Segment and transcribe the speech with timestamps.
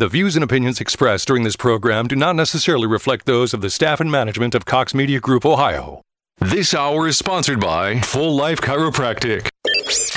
[0.00, 3.68] The views and opinions expressed during this program do not necessarily reflect those of the
[3.68, 6.02] staff and management of Cox Media Group Ohio.
[6.38, 9.48] This hour is sponsored by Full Life Chiropractic.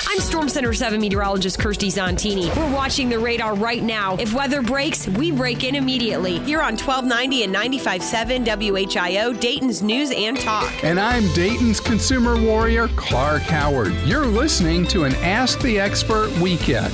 [0.08, 2.56] I'm Storm Center 7 meteorologist Kirsty Zontini.
[2.56, 4.18] We're watching the radar right now.
[4.18, 6.38] If weather breaks, we break in immediately.
[6.42, 10.72] You're on 1290 and 95.7 WHIO, Dayton's News and Talk.
[10.84, 13.96] And I'm Dayton's consumer warrior, Clark Howard.
[14.06, 16.94] You're listening to an Ask the Expert weekend.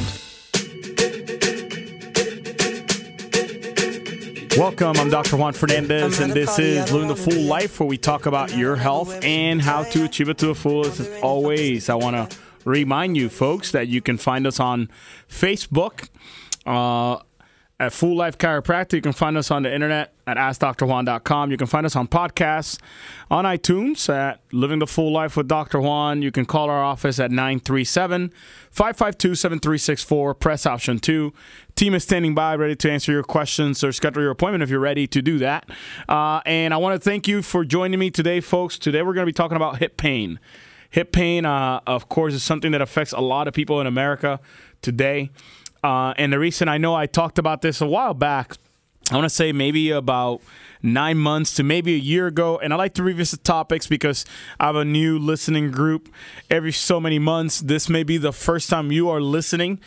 [4.57, 5.37] Welcome, I'm Dr.
[5.37, 9.23] Juan Fernandez, and this is Living the Full Life, where we talk about your health
[9.23, 10.99] and how to achieve it to the fullest.
[10.99, 14.89] As always, I want to remind you, folks, that you can find us on
[15.29, 16.09] Facebook.
[16.65, 17.19] Uh,
[17.79, 18.93] at Full Life Chiropractic.
[18.93, 21.51] You can find us on the internet at AskDrJuan.com.
[21.51, 22.79] You can find us on podcasts
[23.29, 25.79] on iTunes at Living the Full Life with Dr.
[25.79, 26.23] Juan.
[26.23, 28.33] You can call our office at 937
[28.71, 31.32] 552 7364, press option 2.
[31.75, 34.80] Team is standing by, ready to answer your questions or schedule your appointment if you're
[34.80, 35.69] ready to do that.
[36.09, 38.80] Uh, and I want to thank you for joining me today, folks.
[38.80, 40.39] Today we're going to be talking about hip pain.
[40.91, 44.39] Hip pain, uh, of course, is something that affects a lot of people in America
[44.81, 45.30] today.
[45.88, 48.57] Uh, and the reason I know I talked about this a while back,
[49.09, 50.41] I want to say maybe about
[50.83, 52.59] nine months to maybe a year ago.
[52.59, 54.25] And I like to revisit topics because
[54.59, 56.13] I have a new listening group
[56.52, 57.61] every so many months.
[57.61, 59.80] This may be the first time you are listening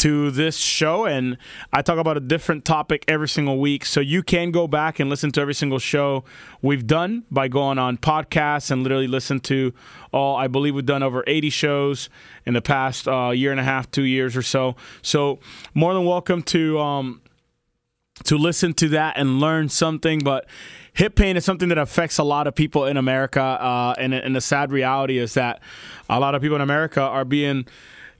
[0.00, 1.36] to this show and
[1.74, 3.84] I talk about a different topic every single week.
[3.84, 6.24] So you can go back and listen to every single show
[6.62, 9.74] we've done by going on podcasts and literally listen to
[10.10, 12.08] all I believe we've done over 80 shows
[12.46, 14.74] in the past uh, year and a half, 2 years or so.
[15.02, 15.38] So
[15.74, 17.20] more than welcome to um,
[18.24, 20.46] to listen to that and learn something, but
[20.94, 23.42] hip pain is something that affects a lot of people in America.
[23.42, 25.60] Uh, and, and the sad reality is that
[26.08, 27.66] a lot of people in America are being,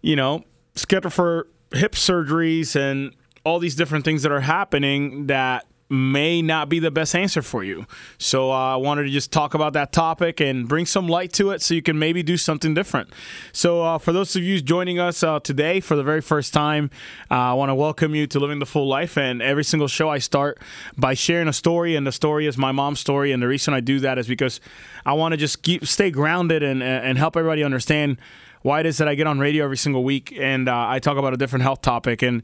[0.03, 5.67] you know, scheduled for hip surgeries and all these different things that are happening that
[5.91, 7.85] may not be the best answer for you.
[8.17, 11.51] So uh, I wanted to just talk about that topic and bring some light to
[11.51, 13.13] it so you can maybe do something different.
[13.53, 16.91] So uh, for those of you joining us uh, today for the very first time,
[17.29, 19.19] uh, I want to welcome you to Living the Full Life.
[19.19, 20.59] And every single show I start
[20.97, 23.33] by sharing a story, and the story is my mom's story.
[23.33, 24.61] And the reason I do that is because
[25.05, 28.19] I want to just keep stay grounded and and help everybody understand
[28.63, 31.17] why it is that I get on radio every single week and uh, I talk
[31.17, 32.23] about a different health topic.
[32.23, 32.43] And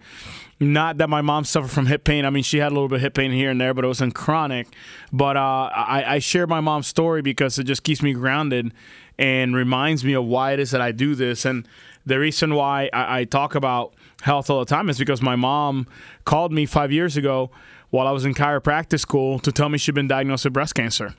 [0.59, 2.25] not that my mom suffered from hip pain.
[2.25, 3.89] I mean, she had a little bit of hip pain here and there, but it
[3.89, 4.69] wasn't chronic.
[5.13, 8.73] But uh, I, I share my mom's story because it just keeps me grounded
[9.19, 11.45] and reminds me of why it is that I do this.
[11.45, 11.69] And
[12.07, 15.87] the reason why I, I talk about health all the time is because my mom
[16.25, 17.51] called me five years ago
[17.91, 21.15] while I was in chiropractic school to tell me she'd been diagnosed with breast cancer.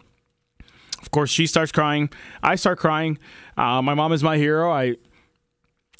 [1.01, 2.09] Of course, she starts crying.
[2.41, 3.17] I start crying.
[3.55, 4.71] Uh, my mom is my hero.
[4.71, 4.97] I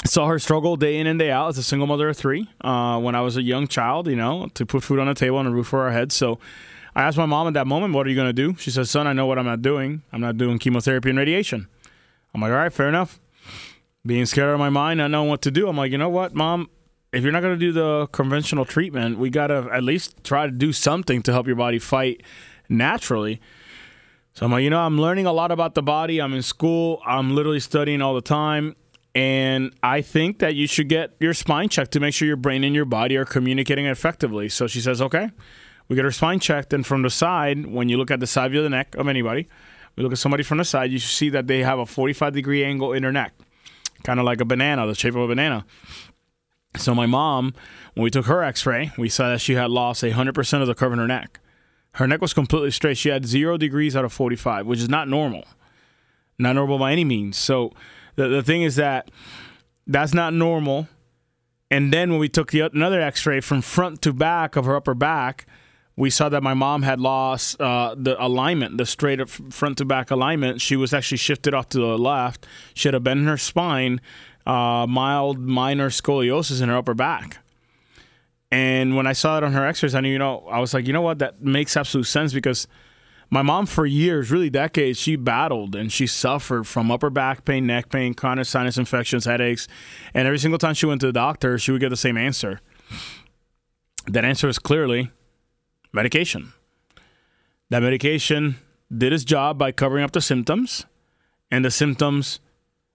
[0.06, 3.00] saw her struggle day in and day out as a single mother of three uh,
[3.00, 5.47] when I was a young child, you know, to put food on the table and
[5.47, 6.16] a roof over our heads.
[6.16, 6.40] So
[6.96, 8.56] I asked my mom at that moment, What are you going to do?
[8.58, 10.03] She says, Son, I know what I'm not doing.
[10.12, 11.68] I'm not doing chemotherapy and radiation.
[12.34, 13.19] I'm like, All right, fair enough.
[14.06, 15.68] Being scared out of my mind, not knowing what to do.
[15.68, 16.69] I'm like, You know what, mom?
[17.14, 20.46] If you're not going to do the conventional treatment, we got to at least try
[20.46, 22.22] to do something to help your body fight
[22.68, 23.40] naturally.
[24.37, 26.21] So I'm like, you know, I'm learning a lot about the body.
[26.21, 27.01] I'm in school.
[27.03, 28.75] I'm literally studying all the time.
[29.15, 32.63] And I think that you should get your spine checked to make sure your brain
[32.63, 34.47] and your body are communicating effectively.
[34.47, 35.31] So she says, okay.
[35.87, 36.71] We get her spine checked.
[36.71, 39.07] And from the side, when you look at the side view of the neck of
[39.07, 39.47] anybody,
[39.95, 42.63] we look at somebody from the side, you see that they have a 45 degree
[42.63, 43.33] angle in their neck,
[44.03, 45.65] kind of like a banana, the shape of a banana.
[46.75, 47.55] So my mom,
[47.95, 50.75] when we took her x ray, we saw that she had lost 100% of the
[50.75, 51.39] curve in her neck.
[51.97, 52.97] Her neck was completely straight.
[52.97, 55.46] She had zero degrees out of 45, which is not normal.
[56.38, 57.38] Not normal by any means.
[57.38, 57.72] So
[58.16, 59.09] the, the thing is that
[59.88, 60.88] that's not normal.
[61.72, 64.75] And then when we took the another x ray from front to back of her
[64.75, 65.47] upper back,
[65.96, 70.12] we saw that my mom had lost uh, the alignment, the straight front to back
[70.12, 70.62] alignment.
[70.62, 72.46] She was actually shifted off to the left.
[72.75, 74.02] She had a bend in her spine,
[74.46, 77.40] uh, mild minor scoliosis in her upper back.
[78.52, 80.88] And when I saw it on her X-rays, I knew, you know, I was like,
[80.88, 82.67] you know what, that makes absolute sense because
[83.29, 87.67] my mom, for years, really decades, she battled and she suffered from upper back pain,
[87.67, 89.67] neck pain, chronic sinus infections, headaches,
[90.14, 92.61] and every single time she went to the doctor, she would get the same answer.
[94.08, 95.11] That answer was clearly
[95.91, 96.53] medication.
[97.70, 98.55] That medication
[98.96, 100.85] did its job by covering up the symptoms,
[101.52, 102.40] and the symptoms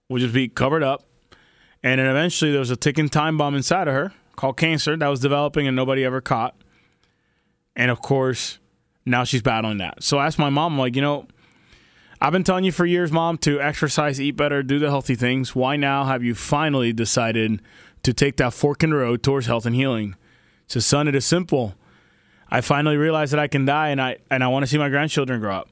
[0.09, 1.03] would just be covered up.
[1.83, 5.07] And then eventually there was a ticking time bomb inside of her called cancer that
[5.07, 6.55] was developing and nobody ever caught.
[7.75, 8.59] And of course,
[9.05, 10.03] now she's battling that.
[10.03, 11.27] So I asked my mom, like, you know,
[12.21, 15.55] I've been telling you for years, mom, to exercise, eat better, do the healthy things.
[15.55, 17.61] Why now have you finally decided
[18.03, 20.15] to take that fork in the road towards health and healing?
[20.67, 21.75] So, son, it is simple.
[22.49, 24.87] I finally realized that I can die, and I and I want to see my
[24.87, 25.69] grandchildren grow up.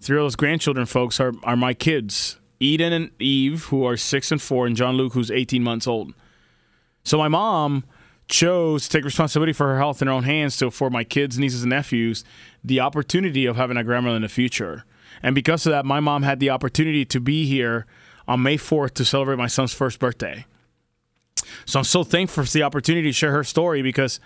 [0.00, 4.30] Three of those grandchildren, folks, are are my kids, Eden and Eve, who are six
[4.30, 6.14] and four, and John Luke, who's 18 months old.
[7.06, 7.84] So my mom
[8.28, 11.38] chose to take responsibility for her health in her own hands to afford my kids,
[11.38, 12.24] nieces, and nephews
[12.64, 14.84] the opportunity of having a grandmother in the future.
[15.22, 17.86] And because of that, my mom had the opportunity to be here
[18.26, 20.46] on May 4th to celebrate my son's first birthday.
[21.64, 24.18] So I'm so thankful for the opportunity to share her story because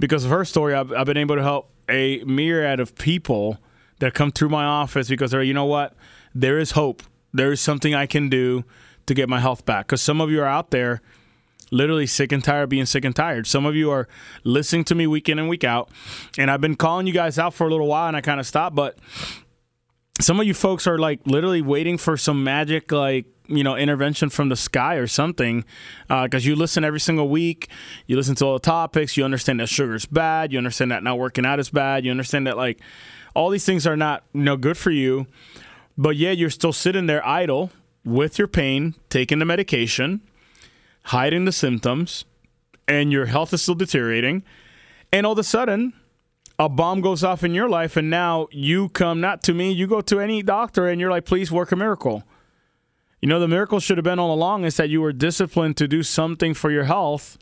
[0.00, 3.58] because of her story, I've, I've been able to help a myriad of people
[4.00, 5.94] that come through my office because they're, you know what,
[6.34, 7.04] there is hope.
[7.32, 8.64] There is something I can do
[9.06, 9.86] to get my health back.
[9.86, 11.00] Because some of you are out there
[11.70, 13.46] literally sick and tired being sick and tired.
[13.46, 14.08] Some of you are
[14.44, 15.90] listening to me week in and week out,
[16.36, 18.46] and I've been calling you guys out for a little while, and I kind of
[18.46, 18.74] stopped.
[18.74, 18.98] But
[20.20, 24.28] some of you folks are like literally waiting for some magic, like you know, intervention
[24.28, 25.64] from the sky or something,
[26.06, 27.68] because uh, you listen every single week,
[28.06, 31.18] you listen to all the topics, you understand that sugar's bad, you understand that not
[31.18, 32.78] working out is bad, you understand that like
[33.34, 35.26] all these things are not you know good for you,
[35.96, 37.70] but yeah, you're still sitting there idle
[38.04, 40.20] with your pain, taking the medication
[41.08, 42.24] hiding the symptoms,
[42.86, 44.42] and your health is still deteriorating.
[45.12, 45.94] And all of a sudden,
[46.58, 49.86] a bomb goes off in your life, and now you come not to me, you
[49.86, 52.24] go to any doctor, and you're like, please work a miracle.
[53.22, 55.88] You know, the miracle should have been all along is that you were disciplined to
[55.88, 57.38] do something for your health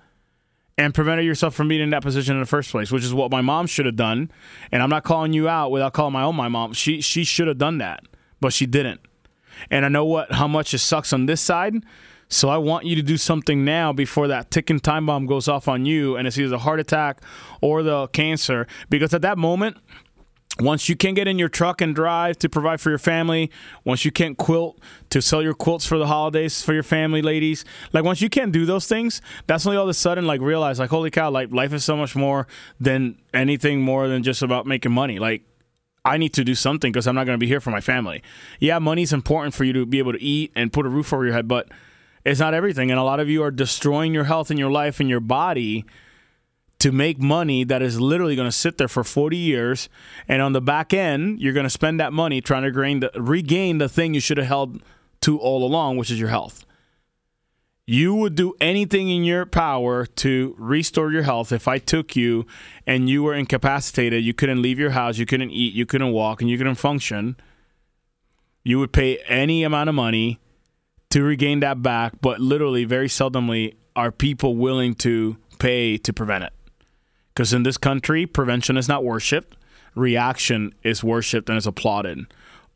[0.78, 3.30] and prevented yourself from being in that position in the first place, which is what
[3.30, 4.30] my mom should have done.
[4.70, 6.72] And I'm not calling you out without calling my own my mom.
[6.72, 8.04] She she should have done that,
[8.40, 9.00] but she didn't.
[9.70, 11.82] And I know what how much it sucks on this side
[12.28, 15.68] so I want you to do something now before that ticking time bomb goes off
[15.68, 17.20] on you and it's either the heart attack
[17.60, 18.66] or the cancer.
[18.90, 19.76] Because at that moment,
[20.58, 23.50] once you can't get in your truck and drive to provide for your family,
[23.84, 24.80] once you can't quilt
[25.10, 28.52] to sell your quilts for the holidays for your family, ladies, like once you can't
[28.52, 31.30] do those things, that's when you all of a sudden like realize like holy cow,
[31.30, 32.46] like life is so much more
[32.80, 35.18] than anything more than just about making money.
[35.18, 35.42] Like
[36.04, 38.22] I need to do something because I'm not going to be here for my family.
[38.58, 41.24] Yeah, money's important for you to be able to eat and put a roof over
[41.24, 41.68] your head, but
[42.26, 42.90] it's not everything.
[42.90, 45.84] And a lot of you are destroying your health and your life and your body
[46.80, 49.88] to make money that is literally going to sit there for 40 years.
[50.26, 53.10] And on the back end, you're going to spend that money trying to regain the,
[53.14, 54.82] regain the thing you should have held
[55.20, 56.66] to all along, which is your health.
[57.86, 62.44] You would do anything in your power to restore your health if I took you
[62.88, 66.40] and you were incapacitated, you couldn't leave your house, you couldn't eat, you couldn't walk,
[66.40, 67.36] and you couldn't function.
[68.64, 70.40] You would pay any amount of money
[71.10, 76.44] to regain that back, but literally, very seldomly are people willing to pay to prevent
[76.44, 76.52] it.
[77.32, 79.56] Because in this country, prevention is not worshipped,
[79.94, 82.26] reaction is worshipped and is applauded.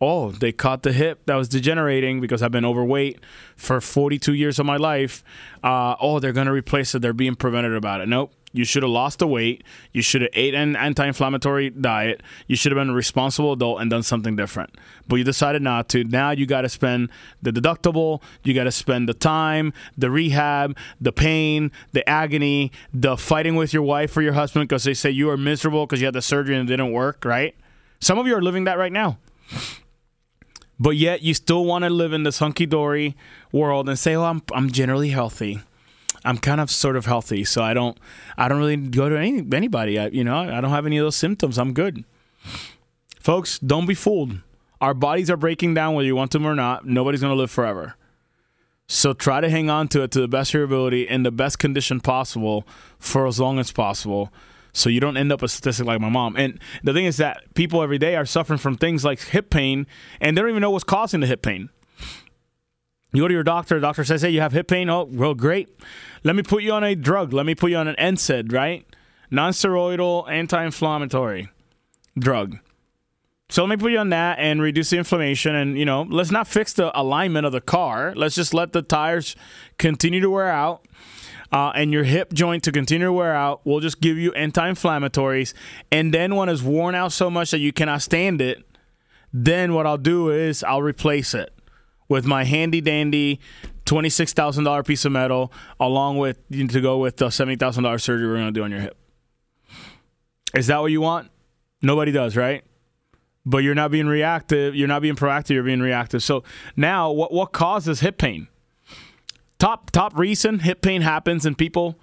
[0.02, 3.20] Oh, they caught the hip that was degenerating because I've been overweight
[3.54, 5.22] for 42 years of my life.
[5.62, 7.02] Uh, oh, they're going to replace it.
[7.02, 8.08] They're being prevented about it.
[8.08, 8.32] Nope.
[8.52, 9.62] You should have lost the weight.
[9.92, 12.22] You should have ate an anti-inflammatory diet.
[12.48, 14.76] You should have been a responsible adult and done something different.
[15.06, 16.02] But you decided not to.
[16.02, 17.10] Now you got to spend
[17.40, 18.22] the deductible.
[18.42, 23.72] You got to spend the time, the rehab, the pain, the agony, the fighting with
[23.72, 26.22] your wife or your husband because they say you are miserable because you had the
[26.22, 27.24] surgery and it didn't work.
[27.24, 27.54] Right?
[28.00, 29.18] Some of you are living that right now.
[30.80, 33.14] But yet you still want to live in this hunky dory
[33.52, 35.60] world and say, "Oh, I'm I'm generally healthy."
[36.24, 37.98] I'm kind of sort of healthy, so I don't
[38.36, 39.98] I don't really go to any anybody.
[39.98, 41.58] I, you know, I don't have any of those symptoms.
[41.58, 42.04] I'm good.
[43.18, 44.38] Folks, don't be fooled.
[44.80, 46.86] Our bodies are breaking down whether you want them or not.
[46.86, 47.96] Nobody's going to live forever.
[48.86, 51.30] So try to hang on to it to the best of your ability in the
[51.30, 52.66] best condition possible
[52.98, 54.32] for as long as possible
[54.72, 56.36] so you don't end up a statistic like my mom.
[56.36, 59.86] And the thing is that people every day are suffering from things like hip pain
[60.20, 61.70] and they don't even know what's causing the hip pain.
[63.12, 64.88] You go to your doctor, the doctor says, Hey, you have hip pain.
[64.88, 65.68] Oh, well, great.
[66.22, 67.32] Let me put you on a drug.
[67.32, 68.86] Let me put you on an NSAID, right?
[69.30, 71.48] Non steroidal anti inflammatory
[72.18, 72.58] drug.
[73.48, 75.56] So let me put you on that and reduce the inflammation.
[75.56, 78.12] And, you know, let's not fix the alignment of the car.
[78.14, 79.34] Let's just let the tires
[79.76, 80.86] continue to wear out.
[81.52, 83.60] Uh, and your hip joint to continue to wear out.
[83.64, 85.52] We'll just give you anti inflammatories.
[85.90, 88.64] And then when it's worn out so much that you cannot stand it,
[89.32, 91.52] then what I'll do is I'll replace it
[92.10, 93.40] with my handy dandy
[93.86, 97.98] twenty-six thousand dollar piece of metal, along with to go with the seventy thousand dollar
[97.98, 98.98] surgery we're to do on your hip.
[100.54, 101.30] Is that what you want?
[101.80, 102.62] Nobody does, right?
[103.46, 104.74] But you're not being reactive.
[104.74, 105.50] You're not being proactive.
[105.50, 106.22] You're being reactive.
[106.22, 106.44] So
[106.76, 108.48] now, what what causes hip pain?
[109.58, 111.98] Top top reason hip pain happens in people.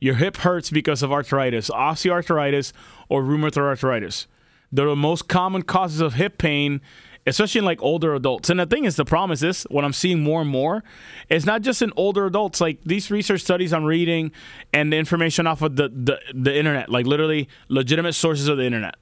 [0.00, 2.72] Your hip hurts because of arthritis, osteoarthritis,
[3.08, 4.26] or rheumatoid arthritis.
[4.72, 6.80] They're the most common causes of hip pain
[7.26, 8.50] especially in like older adults.
[8.50, 10.82] And the thing is, the problem is this: what I'm seeing more and more
[11.28, 12.60] is not just in older adults.
[12.60, 14.32] Like these research studies I'm reading
[14.72, 18.64] and the information off of the the, the internet, like literally legitimate sources of the
[18.64, 18.96] internet,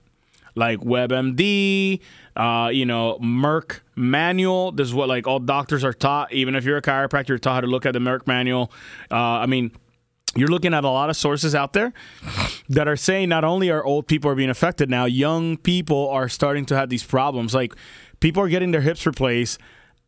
[0.55, 2.00] like WebMD,
[2.37, 4.73] uh, you know, Merck manual.
[4.73, 6.33] This is what like all doctors are taught.
[6.33, 8.71] Even if you're a chiropractor, you're taught how to look at the Merck manual.
[9.11, 9.73] Uh, I mean
[10.37, 11.93] you're looking at a lot of sources out there
[12.69, 16.29] that are saying not only are old people are being affected now, young people are
[16.29, 17.53] starting to have these problems.
[17.53, 17.75] Like
[18.21, 19.59] people are getting their hips replaced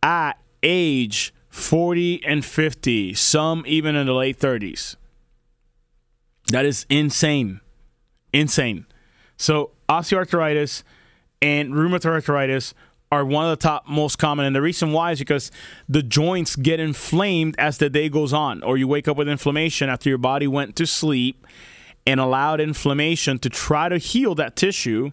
[0.02, 4.96] at age 40 and 50, some even in the late 30s.
[6.48, 7.60] That is insane.
[8.32, 8.86] Insane.
[9.36, 10.82] So, osteoarthritis
[11.40, 12.74] and rheumatoid arthritis
[13.10, 14.46] are one of the top most common.
[14.46, 15.50] And the reason why is because
[15.88, 19.90] the joints get inflamed as the day goes on, or you wake up with inflammation
[19.90, 21.46] after your body went to sleep
[22.06, 25.10] and allowed inflammation to try to heal that tissue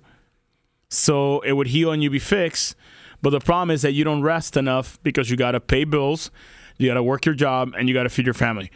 [0.89, 2.75] so it would heal and you'd be fixed.
[3.22, 6.31] But the problem is that you don't rest enough because you got to pay bills,
[6.77, 8.72] you got to work your job, and you got to feed your family,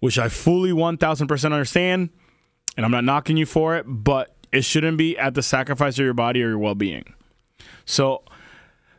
[0.00, 2.10] which I fully 1000% understand.
[2.76, 6.04] And I'm not knocking you for it, but it shouldn't be at the sacrifice of
[6.04, 7.14] your body or your well being.
[7.86, 8.22] So,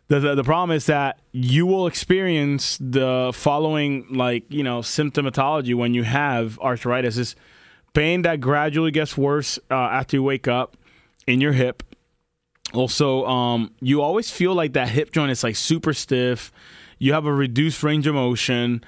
[0.07, 5.75] the, the, the problem is that you will experience the following like you know symptomatology
[5.75, 7.35] when you have arthritis is
[7.93, 10.77] pain that gradually gets worse uh, after you wake up
[11.27, 11.83] in your hip
[12.73, 16.51] also um, you always feel like that hip joint is like super stiff
[16.99, 18.83] you have a reduced range of motion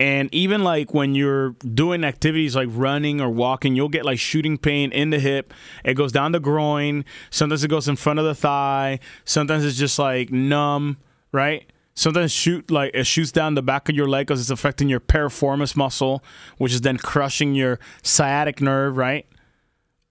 [0.00, 4.56] and even like when you're doing activities like running or walking, you'll get like shooting
[4.56, 5.52] pain in the hip.
[5.84, 7.04] It goes down the groin.
[7.28, 8.98] Sometimes it goes in front of the thigh.
[9.26, 10.96] Sometimes it's just like numb,
[11.32, 11.70] right?
[11.92, 15.00] Sometimes shoot like it shoots down the back of your leg because it's affecting your
[15.00, 16.24] piriformis muscle,
[16.56, 19.26] which is then crushing your sciatic nerve, right?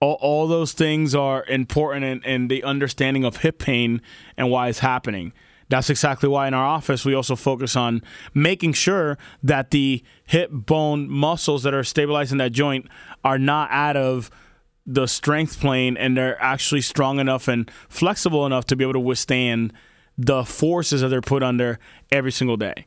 [0.02, 4.02] All, all those things are important in, in the understanding of hip pain
[4.38, 5.34] and why it's happening.
[5.70, 8.02] That's exactly why in our office we also focus on
[8.34, 12.88] making sure that the hip bone muscles that are stabilizing that joint
[13.24, 14.32] are not out of
[14.86, 19.00] the strength plane and they're actually strong enough and flexible enough to be able to
[19.00, 19.72] withstand
[20.18, 21.80] the forces that they're put under
[22.12, 22.86] every single day.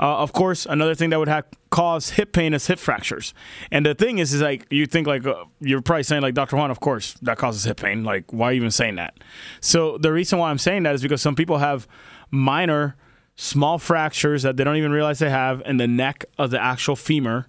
[0.00, 3.34] Uh, of course, another thing that would have cause hip pain is hip fractures.
[3.70, 6.56] And the thing is, is like you think like uh, you're probably saying like Dr.
[6.56, 8.02] Juan, of course that causes hip pain.
[8.02, 9.18] Like why are you even saying that?
[9.60, 11.86] So the reason why I'm saying that is because some people have
[12.30, 12.96] minor,
[13.36, 16.96] small fractures that they don't even realize they have in the neck of the actual
[16.96, 17.48] femur.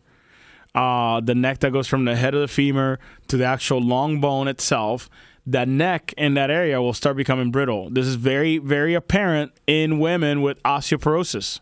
[0.76, 4.20] Uh, the neck that goes from the head of the femur to the actual long
[4.20, 5.10] bone itself
[5.46, 7.90] that neck in that area will start becoming brittle.
[7.90, 11.62] This is very, very apparent in women with osteoporosis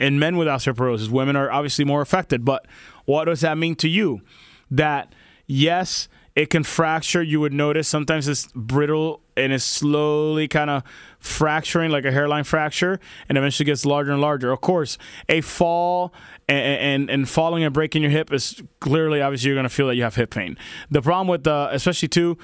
[0.00, 1.10] and men with osteoporosis.
[1.10, 2.44] Women are obviously more affected.
[2.44, 2.66] But
[3.04, 4.22] what does that mean to you?
[4.70, 5.14] That
[5.46, 7.22] yes, it can fracture.
[7.22, 10.82] You would notice sometimes it's brittle and it's slowly kind of
[11.18, 14.50] fracturing like a hairline fracture and eventually gets larger and larger.
[14.50, 14.96] Of course,
[15.28, 16.14] a fall
[16.48, 19.88] and, and, and falling and breaking your hip is clearly, obviously, you're going to feel
[19.88, 20.56] that you have hip pain.
[20.90, 22.38] The problem with, uh, especially too,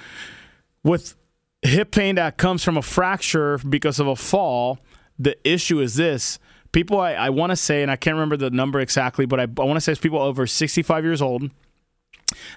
[0.83, 1.17] with
[1.63, 4.79] hip pain that comes from a fracture because of a fall,
[5.19, 6.39] the issue is this
[6.77, 9.45] people I, I want to say, and I can't remember the number exactly, but I,
[9.45, 11.51] I want to say it's people over 65 years old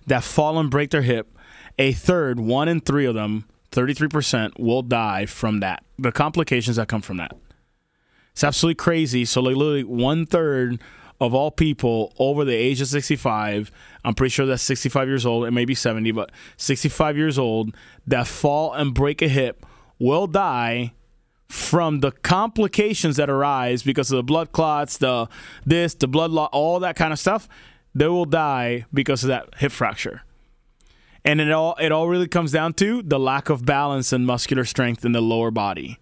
[0.07, 1.37] that fall and break their hip.
[1.77, 5.85] A third, one in three of them, 33%, will die from that.
[5.97, 7.31] The complications that come from that.
[8.33, 9.23] It's absolutely crazy.
[9.23, 10.81] So, like, literally, one third
[11.21, 13.71] of all people over the age of 65,
[14.03, 17.73] I'm pretty sure that's 65 years old, it may be 70, but 65 years old,
[18.05, 19.65] that fall and break a hip
[19.97, 20.91] will die
[21.49, 25.27] from the complications that arise because of the blood clots, the
[25.65, 27.49] this, the blood loss, all that kind of stuff,
[27.93, 30.21] they will die because of that hip fracture.
[31.25, 34.63] And it all it all really comes down to the lack of balance and muscular
[34.63, 35.99] strength in the lower body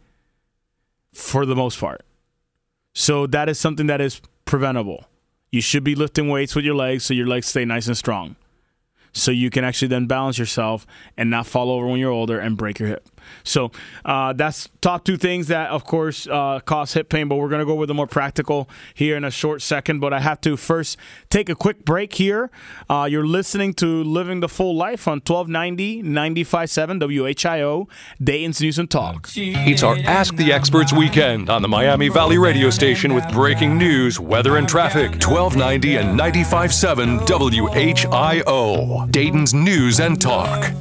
[1.13, 2.03] for the most part.
[2.93, 5.05] So that is something that is preventable.
[5.51, 8.35] You should be lifting weights with your legs so your legs stay nice and strong.
[9.13, 10.85] So you can actually then balance yourself
[11.15, 13.09] and not fall over when you're older and break your hip.
[13.43, 13.71] So
[14.05, 17.27] uh, that's top two things that, of course, uh, cause hip pain.
[17.27, 19.99] But we're going to go with the more practical here in a short second.
[19.99, 20.97] But I have to first
[21.29, 22.49] take a quick break here.
[22.89, 27.87] Uh, you're listening to Living the Full Life on 1290 957 WHIO,
[28.23, 29.29] Dayton's News and Talk.
[29.35, 34.19] It's our Ask the Experts weekend on the Miami Valley radio station with breaking news,
[34.19, 35.11] weather, and traffic.
[35.11, 40.71] 1290 and 957 WHIO, Dayton's News and Talk.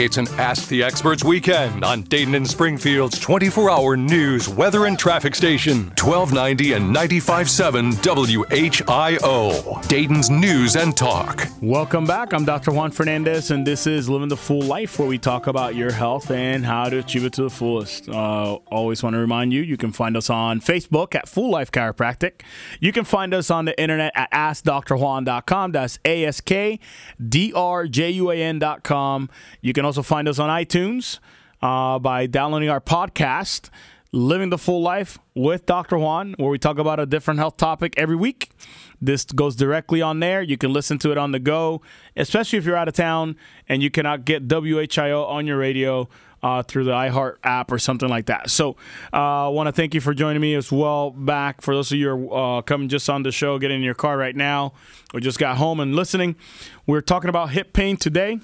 [0.00, 4.98] It's an Ask the Experts weekend on Dayton and Springfield's 24 hour news, weather, and
[4.98, 5.88] traffic station.
[6.00, 9.88] 1290 and 95.7 WHIO.
[9.88, 11.46] Dayton's News and Talk.
[11.60, 12.32] Welcome back.
[12.32, 12.72] I'm Dr.
[12.72, 16.30] Juan Fernandez, and this is Living the Full Life, where we talk about your health
[16.30, 18.08] and how to achieve it to the fullest.
[18.08, 21.70] Uh, always want to remind you, you can find us on Facebook at Full Life
[21.70, 22.40] Chiropractic.
[22.80, 25.72] You can find us on the internet at AskDrJuan.com.
[25.72, 26.80] That's A S K
[27.22, 29.28] D R J U A N.com.
[29.60, 31.18] You can also find us on iTunes
[31.62, 33.70] uh, by downloading our podcast,
[34.12, 35.98] Living the Full Life with Dr.
[35.98, 38.50] Juan, where we talk about a different health topic every week.
[39.00, 40.42] This goes directly on there.
[40.42, 41.82] You can listen to it on the go,
[42.16, 43.34] especially if you're out of town
[43.68, 46.08] and you cannot get WHIO on your radio.
[46.42, 48.48] Uh, through the iHeart app or something like that.
[48.48, 48.74] So,
[49.12, 51.10] I uh, want to thank you for joining me as well.
[51.10, 53.82] Back for those of you who are uh, coming just on the show, getting in
[53.82, 54.72] your car right now,
[55.12, 56.36] or just got home and listening.
[56.86, 58.40] We're talking about hip pain today.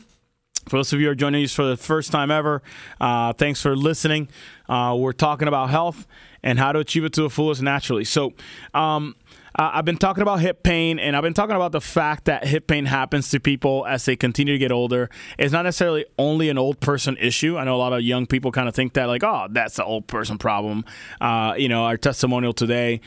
[0.69, 2.61] For those of you who are joining us for the first time ever,
[3.01, 4.29] uh, thanks for listening.
[4.69, 6.09] Uh, we're talking about health
[6.43, 8.03] and how to achieve it to the fullest naturally.
[8.05, 8.33] So,
[8.75, 9.15] um,
[9.59, 12.67] I've been talking about hip pain, and I've been talking about the fact that hip
[12.67, 15.09] pain happens to people as they continue to get older.
[15.39, 17.57] It's not necessarily only an old person issue.
[17.57, 19.85] I know a lot of young people kind of think that, like, oh, that's the
[19.85, 20.85] old person problem.
[21.23, 23.01] Uh, you know, our testimonial today,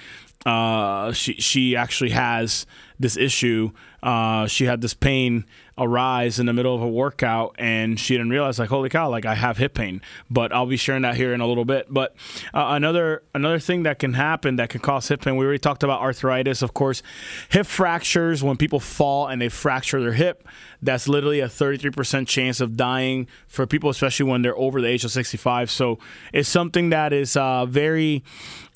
[0.46, 2.66] uh, she she actually has
[3.00, 3.72] this issue.
[4.02, 5.46] Uh, she had this pain
[5.80, 9.26] arise in the middle of a workout and she didn't realize like holy cow like
[9.26, 10.02] i have hip pain.
[10.30, 11.88] But i'll be sharing that here in a little bit.
[11.90, 12.16] But
[12.54, 15.84] uh, another another thing that can happen that can cause hip pain we already talked
[15.84, 17.02] about arthritis of course.
[17.50, 20.48] Hip fractures when people fall and they fracture their hip
[20.82, 25.04] that's literally a 33% chance of dying for people especially when they're over the age
[25.04, 26.00] of 65 so
[26.34, 28.24] it's something that is uh, very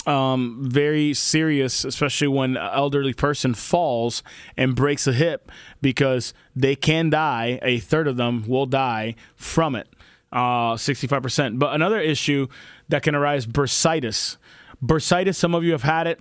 [0.05, 4.23] um, very serious, especially when an elderly person falls
[4.57, 5.51] and breaks a hip
[5.83, 7.59] because they can die.
[7.61, 9.87] A third of them will die from it,
[10.31, 11.59] uh, 65%.
[11.59, 12.47] But another issue
[12.89, 14.37] that can arise bursitis.
[14.83, 16.19] Bursitis, some of you have had it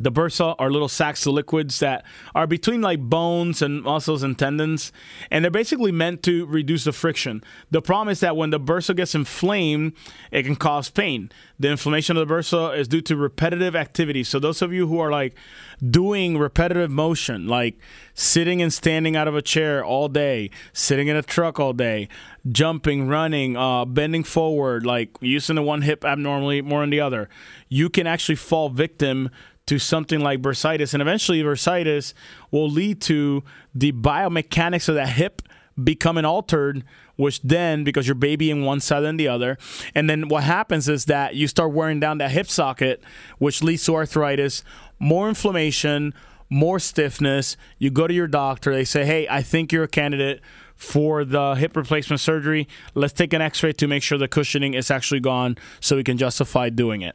[0.00, 2.04] the bursa are little sacks of liquids that
[2.34, 4.92] are between like bones and muscles and tendons,
[5.30, 7.44] and they're basically meant to reduce the friction.
[7.70, 9.92] The problem is that when the bursa gets inflamed,
[10.32, 11.30] it can cause pain.
[11.58, 14.24] The inflammation of the bursa is due to repetitive activity.
[14.24, 15.34] So those of you who are like
[15.86, 17.78] doing repetitive motion, like
[18.14, 22.08] sitting and standing out of a chair all day, sitting in a truck all day,
[22.50, 27.28] jumping, running, uh, bending forward, like using the one hip abnormally more than the other,
[27.68, 29.30] you can actually fall victim
[29.70, 30.94] to something like bursitis.
[30.94, 32.12] And eventually, bursitis
[32.50, 35.42] will lead to the biomechanics of that hip
[35.82, 36.82] becoming altered,
[37.14, 39.56] which then, because you're babying one side and the other,
[39.94, 43.00] and then what happens is that you start wearing down that hip socket,
[43.38, 44.64] which leads to arthritis,
[44.98, 46.14] more inflammation,
[46.48, 47.56] more stiffness.
[47.78, 50.40] You go to your doctor, they say, hey, I think you're a candidate
[50.74, 52.66] for the hip replacement surgery.
[52.94, 56.02] Let's take an x ray to make sure the cushioning is actually gone so we
[56.02, 57.14] can justify doing it.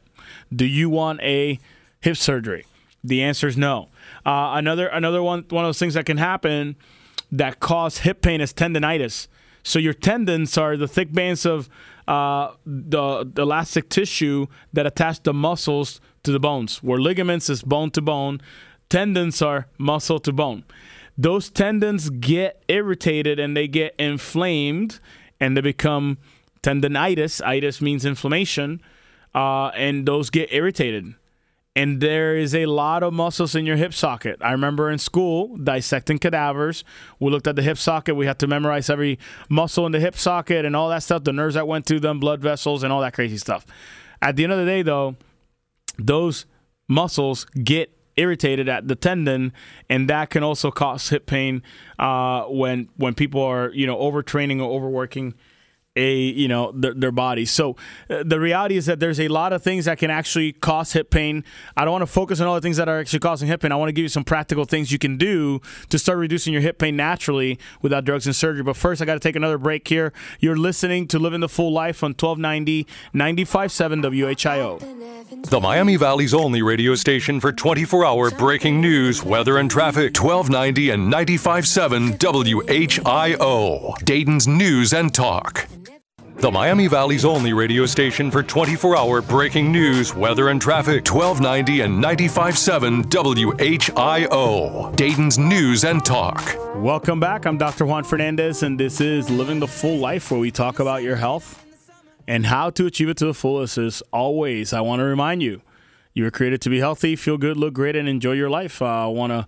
[0.54, 1.60] Do you want a
[2.06, 2.64] hip surgery?
[3.02, 3.88] The answer is no.
[4.24, 6.76] Uh, another another one one of those things that can happen
[7.30, 9.28] that cause hip pain is tendonitis.
[9.62, 11.68] So your tendons are the thick bands of
[12.06, 16.80] uh, the, the elastic tissue that attach the muscles to the bones.
[16.82, 18.40] Where ligaments is bone to bone,
[18.88, 20.62] tendons are muscle to bone.
[21.18, 25.00] Those tendons get irritated and they get inflamed,
[25.40, 26.18] and they become
[26.62, 27.44] tendonitis.
[27.44, 28.80] Itis means inflammation,
[29.34, 31.14] uh, and those get irritated
[31.76, 34.38] and there is a lot of muscles in your hip socket.
[34.40, 36.82] I remember in school dissecting cadavers.
[37.20, 38.16] We looked at the hip socket.
[38.16, 39.18] We had to memorize every
[39.50, 42.18] muscle in the hip socket and all that stuff, the nerves that went to them,
[42.18, 43.66] blood vessels, and all that crazy stuff.
[44.22, 45.16] At the end of the day, though,
[45.98, 46.46] those
[46.88, 49.52] muscles get irritated at the tendon,
[49.90, 51.62] and that can also cause hip pain
[51.98, 55.34] uh, when when people are you know overtraining or overworking
[55.96, 57.44] a you know their, their body.
[57.44, 57.76] So
[58.08, 61.10] uh, the reality is that there's a lot of things that can actually cause hip
[61.10, 61.44] pain.
[61.76, 63.72] I don't want to focus on all the things that are actually causing hip pain.
[63.72, 66.62] I want to give you some practical things you can do to start reducing your
[66.62, 68.62] hip pain naturally without drugs and surgery.
[68.62, 70.12] But first, I got to take another break here.
[70.40, 75.46] You're listening to Living the Full Life on 1290 957 WHIO.
[75.48, 80.16] The Miami Valley's only radio station for 24 hour breaking news, weather, and traffic.
[80.16, 83.94] 1290 and 957 WHIO.
[84.04, 85.66] Dayton's News and Talk.
[86.38, 91.10] The Miami Valley's only radio station for 24 hour breaking news, weather, and traffic.
[91.10, 94.94] 1290 and 95.7 WHIO.
[94.96, 96.54] Dayton's News and Talk.
[96.74, 97.46] Welcome back.
[97.46, 97.86] I'm Dr.
[97.86, 101.64] Juan Fernandez, and this is Living the Full Life, where we talk about your health
[102.28, 103.78] and how to achieve it to the fullest.
[103.78, 105.62] As always, I want to remind you
[106.12, 108.82] you were created to be healthy, feel good, look great, and enjoy your life.
[108.82, 109.46] Uh, I want to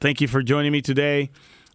[0.00, 1.28] thank you for joining me today.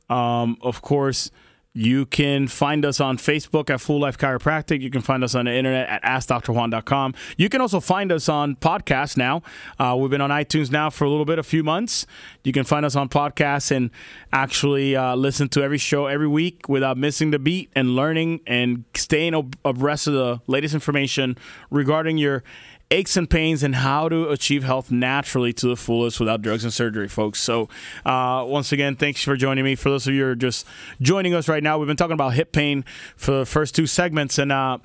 [0.09, 1.29] Um, of course,
[1.77, 4.79] You can find us on Facebook at Full Life Chiropractic.
[4.79, 7.13] You can find us on the internet at AskDrJuan.com.
[7.35, 9.41] You can also find us on podcasts now.
[9.77, 12.07] Uh, we've been on iTunes now for a little bit, a few months.
[12.45, 13.91] You can find us on podcasts and
[14.31, 18.85] actually uh, listen to every show every week without missing the beat and learning and
[18.95, 19.33] staying
[19.65, 21.37] abreast of the latest information
[21.69, 22.41] regarding your
[22.91, 26.71] aches and pains and how to achieve health naturally to the fullest without drugs and
[26.71, 27.39] surgery, folks.
[27.39, 27.67] So,
[28.05, 29.75] uh, once again, thanks for joining me.
[29.75, 30.65] For those of you who are just
[31.01, 34.37] joining us right now, we've been talking about hip pain for the first two segments,
[34.37, 34.77] and uh,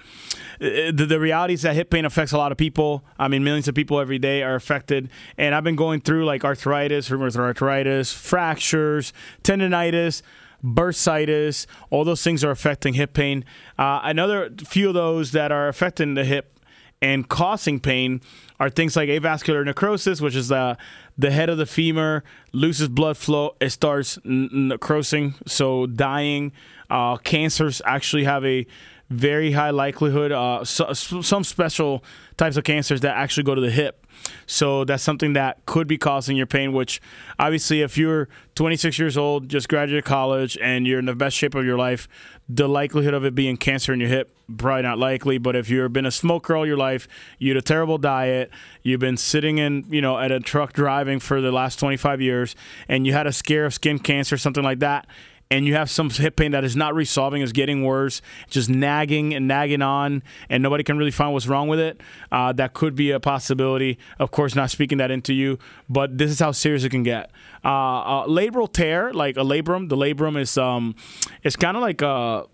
[0.59, 3.05] the, the reality is that hip pain affects a lot of people.
[3.19, 6.45] I mean, millions of people every day are affected, and I've been going through like
[6.45, 10.23] arthritis, rheumatoid arthritis, fractures, tendonitis
[10.63, 13.47] bursitis, all those things are affecting hip pain.
[13.79, 16.60] Uh, another few of those that are affecting the hip
[17.03, 18.21] and causing pain
[18.59, 20.77] are things like avascular necrosis, which is the
[21.17, 26.53] the head of the femur loses blood flow, it starts necrosing, so dying.
[26.89, 28.67] Uh, cancers actually have a
[29.11, 30.33] very high likelihood.
[30.33, 32.03] Uh, so, some special
[32.37, 34.07] types of cancers that actually go to the hip.
[34.47, 37.01] So that's something that could be causing your pain, which
[37.39, 41.55] obviously, if you're 26 years old, just graduated college, and you're in the best shape
[41.55, 42.09] of your life,
[42.49, 45.39] the likelihood of it being cancer in your hip, probably not likely.
[45.39, 47.09] But if you've been a smoker all your life,
[47.39, 48.51] you had a terrible diet,
[48.83, 52.57] you've been sitting in, you know, at a truck driving for the last 25 years,
[52.89, 55.07] and you had a scare of skin cancer, something like that,
[55.51, 59.35] and you have some hip pain that is not resolving, is getting worse, just nagging
[59.35, 62.95] and nagging on, and nobody can really find what's wrong with it, uh, that could
[62.95, 63.99] be a possibility.
[64.21, 65.59] Of course, not speaking that into you,
[65.89, 67.33] but this is how serious it can get.
[67.65, 70.95] Uh, labral tear, like a labrum, the labrum is um,
[71.43, 72.47] it's kind of like a,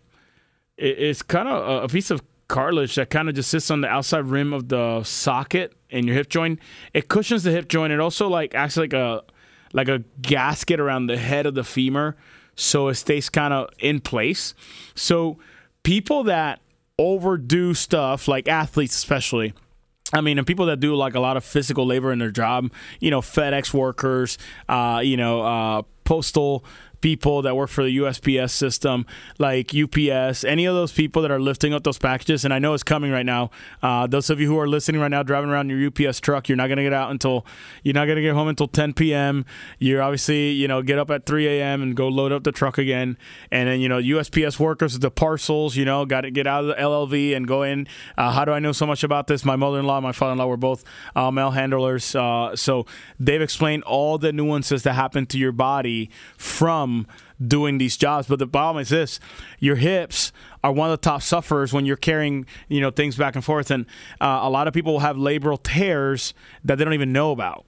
[0.76, 4.26] it's kind of a piece of cartilage that kind of just sits on the outside
[4.26, 6.60] rim of the socket in your hip joint.
[6.94, 7.92] It cushions the hip joint.
[7.92, 9.22] It also like acts like a
[9.72, 12.16] like a gasket around the head of the femur
[12.56, 14.54] so it stays kind of in place.
[14.94, 15.38] So
[15.82, 16.60] people that
[16.98, 19.52] overdo stuff, like athletes especially,
[20.12, 22.72] I mean, and people that do like a lot of physical labor in their job,
[22.98, 26.64] you know, FedEx workers, uh, you know, uh, postal
[27.06, 29.06] people that work for the USPS system,
[29.38, 32.44] like UPS, any of those people that are lifting up those packages.
[32.44, 33.52] And I know it's coming right now.
[33.80, 36.56] Uh, those of you who are listening right now, driving around your UPS truck, you're
[36.56, 37.46] not to get out until
[37.84, 39.44] you're not to get home until 10 p.m.
[39.78, 41.80] You're obviously, you know, get up at 3 a.m.
[41.80, 43.16] and go load up the truck again.
[43.52, 46.66] And then, you know, USPS workers, the parcels, you know, got to get out of
[46.66, 47.86] the LLV and go in.
[48.18, 49.44] Uh, how do I know so much about this?
[49.44, 50.82] My mother in law, my father in law were both
[51.14, 52.16] uh, mail handlers.
[52.16, 52.84] Uh, so
[53.20, 56.95] they've explained all the nuances that happen to your body from
[57.44, 58.28] doing these jobs.
[58.28, 59.20] But the problem is this:
[59.58, 60.32] your hips
[60.62, 63.70] are one of the top sufferers when you're carrying you know things back and forth,
[63.70, 63.86] and
[64.20, 66.32] uh, a lot of people have labral tears
[66.64, 67.66] that they don't even know about.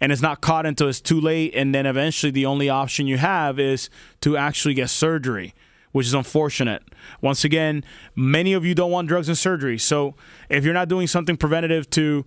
[0.00, 3.18] And it's not caught until it's too late, and then eventually the only option you
[3.18, 3.90] have is
[4.20, 5.54] to actually get surgery
[5.92, 6.82] which is unfortunate.
[7.20, 9.78] Once again, many of you don't want drugs and surgery.
[9.78, 10.14] So
[10.48, 12.24] if you're not doing something preventative to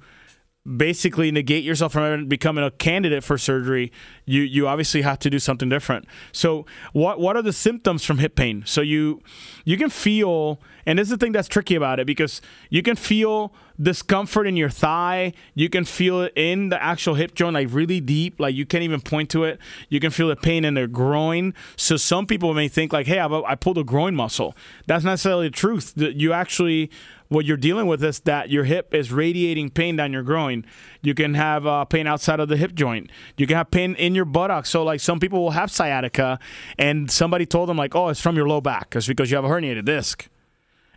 [0.65, 3.91] basically negate yourself from becoming a candidate for surgery,
[4.25, 6.05] you you obviously have to do something different.
[6.31, 8.63] So what what are the symptoms from hip pain?
[8.65, 9.21] So you
[9.65, 12.95] you can feel and this is the thing that's tricky about it because you can
[12.95, 17.67] feel discomfort in your thigh, you can feel it in the actual hip joint like
[17.71, 19.59] really deep, like you can't even point to it.
[19.89, 21.53] You can feel the pain in their groin.
[21.75, 24.55] So some people may think like, "Hey, I, I pulled a groin muscle."
[24.87, 25.93] That's not necessarily the truth.
[25.95, 26.89] That You actually
[27.33, 30.65] what you're dealing with is that your hip is radiating pain down your groin.
[31.01, 33.09] You can have uh, pain outside of the hip joint.
[33.37, 34.69] You can have pain in your buttocks.
[34.69, 36.39] So, like, some people will have sciatica,
[36.77, 38.95] and somebody told them, like, oh, it's from your low back.
[38.95, 40.27] It's because you have a herniated disc.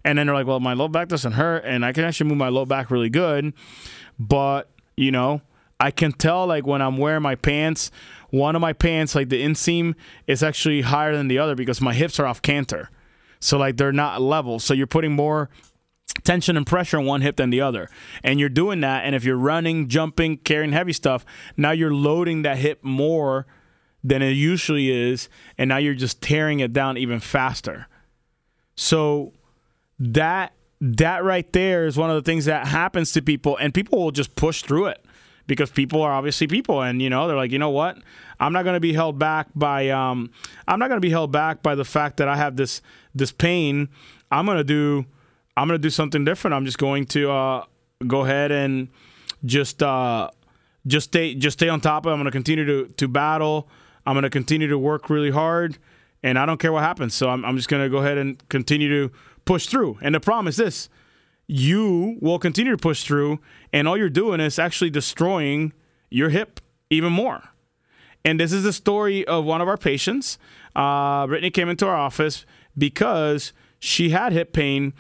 [0.05, 2.39] And then they're like, well, my low back doesn't hurt, and I can actually move
[2.39, 3.53] my low back really good.
[4.19, 5.41] But, you know,
[5.81, 7.91] I can tell, like, when I'm wearing my pants,
[8.31, 9.95] one of my pants, like the inseam,
[10.27, 12.91] is actually higher than the other because my hips are off canter.
[13.41, 14.59] So, like, they're not level.
[14.59, 15.51] So, you're putting more
[16.25, 17.89] tension and pressure on one hip than the other.
[18.23, 19.05] And you're doing that.
[19.05, 21.25] And if you're running, jumping, carrying heavy stuff,
[21.57, 23.47] now you're loading that hip more
[24.03, 25.29] than it usually is.
[25.59, 27.87] And now you're just tearing it down even faster.
[28.77, 29.33] So
[29.99, 33.99] that that right there is one of the things that happens to people and people
[33.99, 35.03] will just push through it
[35.47, 37.97] because people are obviously people and you know they're like you know what
[38.39, 40.31] i'm not going to be held back by um,
[40.69, 42.83] i'm not going to be held back by the fact that i have this
[43.15, 43.89] this pain
[44.31, 45.07] i'm going to do
[45.57, 46.55] I'm going to do something different.
[46.55, 47.65] I'm just going to uh,
[48.07, 48.89] go ahead and
[49.45, 50.31] just uh,
[50.87, 52.13] just stay just stay on top of it.
[52.13, 53.69] I'm going to continue to to battle.
[54.07, 55.79] I'm going to continue to work really hard,
[56.23, 57.15] and I don't care what happens.
[57.15, 59.15] So I'm, I'm just going to go ahead and continue to
[59.45, 59.99] push through.
[60.01, 60.89] And the problem is this:
[61.47, 63.41] you will continue to push through,
[63.73, 65.73] and all you're doing is actually destroying
[66.11, 67.43] your hip even more.
[68.25, 70.39] And this is the story of one of our patients.
[70.75, 72.45] Uh, Brittany came into our office
[72.77, 74.93] because she had hip pain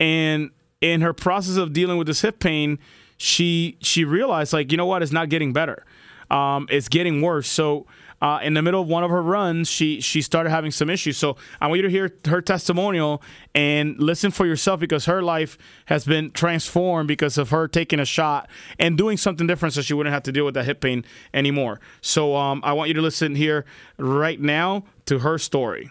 [0.00, 2.78] and in her process of dealing with this hip pain,
[3.16, 5.84] she she realized like, you know what, it's not getting better.
[6.30, 7.48] Um, it's getting worse.
[7.48, 7.86] So
[8.20, 11.16] uh, in the middle of one of her runs, she she started having some issues.
[11.16, 13.22] So I want you to hear her testimonial
[13.54, 15.56] and listen for yourself because her life
[15.86, 19.94] has been transformed because of her taking a shot and doing something different, so she
[19.94, 21.80] wouldn't have to deal with that hip pain anymore.
[22.00, 23.64] So um, I want you to listen here
[23.98, 25.90] right now to her story.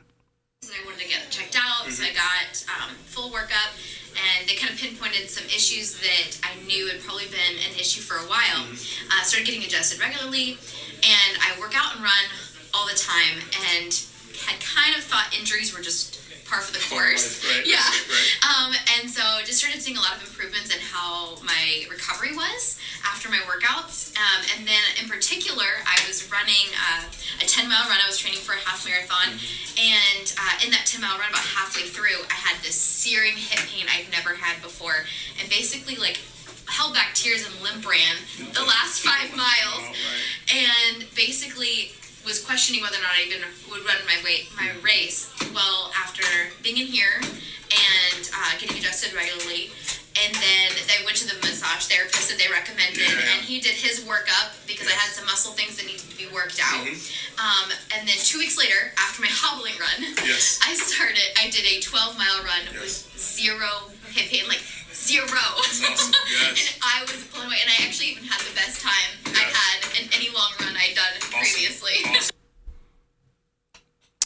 [0.63, 3.76] I wanted to get checked out, so I got um, full workup
[4.47, 8.01] and they kind of pinpointed some issues that I knew had probably been an issue
[8.01, 8.63] for a while.
[9.11, 10.57] Uh, started getting adjusted regularly,
[11.03, 12.25] and I work out and run
[12.73, 13.43] all the time,
[13.75, 13.91] and
[14.47, 17.43] had kind of thought injuries were just par for the course.
[17.43, 17.83] Right, right, yeah.
[17.83, 18.31] right.
[18.47, 22.79] Um, and so just started seeing a lot of improvements in how my recovery was
[23.03, 24.15] after my workouts.
[24.15, 27.03] Um, and then in particular, I was running uh,
[27.43, 27.99] a 10 mile run.
[27.99, 29.35] I was training for a half marathon.
[29.75, 33.59] And uh, in that 10 mile run, about halfway through, I had this searing hip
[33.67, 35.05] pain I'd never had before.
[35.39, 36.19] And basically, like,
[36.67, 38.15] held back tears and limp ran
[38.53, 39.83] the last five miles.
[40.47, 41.91] And basically,
[42.27, 43.39] was questioning whether or not I even
[43.71, 45.31] would run my weight, my race.
[45.55, 46.23] Well, after
[46.61, 49.71] being in here and uh, getting adjusted regularly,
[50.19, 53.79] and then they went to the massage therapist that they recommended, Yeah, and he did
[53.79, 56.83] his workup because I had some muscle things that needed to be worked out.
[57.39, 60.59] Um, and then two weeks later, after my hobbling run, Yes.
[60.65, 61.23] I started.
[61.39, 64.61] I did a 12 mile run with zero hip pain, like
[64.97, 65.27] zero.
[65.57, 66.13] awesome.
[66.29, 66.73] Yes.
[66.75, 68.91] and I was blown away, and I actually even had the best time
[69.25, 69.55] I Yes.
[69.55, 72.03] had in any long run I'd done previously.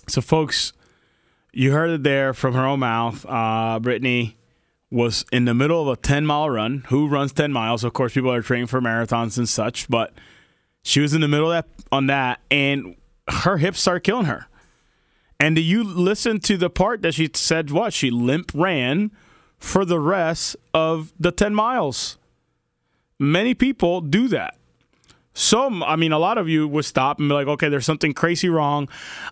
[0.07, 0.73] So, folks,
[1.53, 3.25] you heard it there from her own mouth.
[3.27, 4.37] Uh, Brittany
[4.89, 6.83] was in the middle of a 10 mile run.
[6.89, 7.83] Who runs 10 miles?
[7.83, 10.13] Of course, people are training for marathons and such, but
[10.83, 12.95] she was in the middle of that on that, and
[13.27, 14.47] her hips started killing her.
[15.39, 17.93] And do you listen to the part that she said what?
[17.93, 19.11] She limp ran
[19.61, 22.17] for the rest of the 10 miles.
[23.19, 24.57] Many people do that.
[25.33, 28.13] Some, I mean, a lot of you would stop and be like, okay, there's something
[28.13, 28.89] crazy wrong.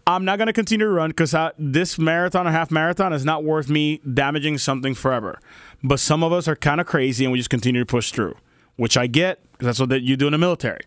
[0.08, 3.44] I'm not going to continue to run because this marathon or half marathon is not
[3.44, 5.42] worth me damaging something forever.
[5.84, 8.36] But some of us are kind of crazy and we just continue to push through,
[8.78, 10.82] which I get because that's what you do in the military.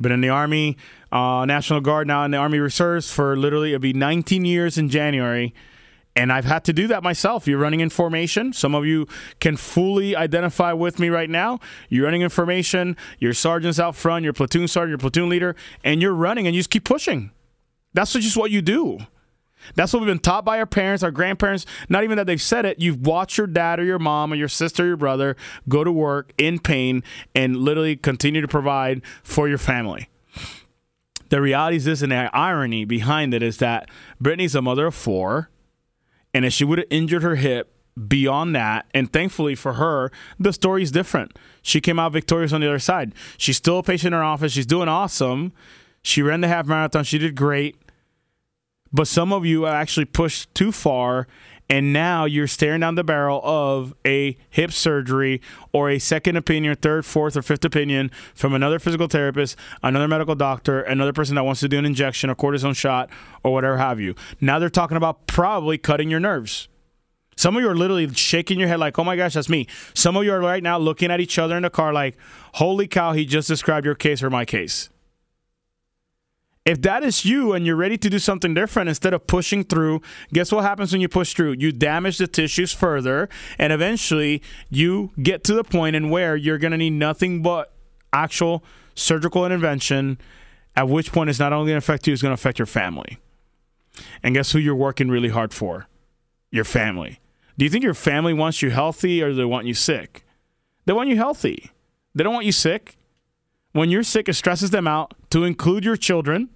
[0.00, 0.76] Been in the Army,
[1.10, 4.88] uh, National Guard, now in the Army Reserves for literally, it'll be 19 years in
[4.88, 5.52] January.
[6.16, 7.48] And I've had to do that myself.
[7.48, 8.52] You're running in formation.
[8.52, 9.08] Some of you
[9.40, 11.58] can fully identify with me right now.
[11.88, 12.96] You're running in formation.
[13.18, 14.22] Your sergeant's out front.
[14.22, 17.32] Your platoon sergeant, your platoon leader, and you're running and you just keep pushing.
[17.94, 19.00] That's just what you do.
[19.74, 21.64] That's what we've been taught by our parents, our grandparents.
[21.88, 22.80] Not even that they've said it.
[22.80, 25.36] You've watched your dad or your mom or your sister or your brother
[25.68, 27.02] go to work in pain
[27.34, 30.08] and literally continue to provide for your family.
[31.30, 33.88] The reality is this, and the irony behind it is that
[34.20, 35.48] Brittany's a mother of four.
[36.34, 37.70] And if she would have injured her hip
[38.08, 41.38] beyond that, and thankfully for her, the story's different.
[41.62, 43.14] She came out victorious on the other side.
[43.38, 44.52] She's still a patient in her office.
[44.52, 45.52] She's doing awesome.
[46.02, 47.04] She ran the half marathon.
[47.04, 47.76] She did great.
[48.92, 51.26] But some of you actually pushed too far,
[51.68, 55.40] and now you're staring down the barrel of a hip surgery
[55.72, 60.34] or a second opinion, third, fourth, or fifth opinion from another physical therapist, another medical
[60.34, 63.08] doctor, another person that wants to do an injection, a cortisone shot,
[63.42, 64.14] or whatever have you.
[64.40, 66.68] Now they're talking about probably cutting your nerves.
[67.36, 69.66] Some of you are literally shaking your head like, oh my gosh, that's me.
[69.92, 72.16] Some of you are right now looking at each other in the car like,
[72.54, 74.90] holy cow, he just described your case or my case.
[76.64, 80.00] If that is you and you're ready to do something different instead of pushing through,
[80.32, 81.56] guess what happens when you push through?
[81.58, 86.56] You damage the tissues further, and eventually you get to the point in where you're
[86.56, 87.74] going to need nothing but
[88.14, 90.18] actual surgical intervention.
[90.74, 92.66] At which point, it's not only going to affect you, it's going to affect your
[92.66, 93.18] family.
[94.22, 95.86] And guess who you're working really hard for?
[96.50, 97.20] Your family.
[97.58, 100.24] Do you think your family wants you healthy or they want you sick?
[100.86, 101.70] They want you healthy.
[102.14, 102.96] They don't want you sick.
[103.74, 106.48] When you're sick, it stresses them out to include your children.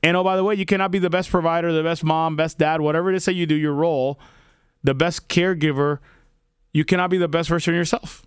[0.00, 2.56] And oh, by the way, you cannot be the best provider, the best mom, best
[2.56, 4.20] dad, whatever it is that you do, your role,
[4.84, 5.98] the best caregiver.
[6.72, 8.24] You cannot be the best version of yourself.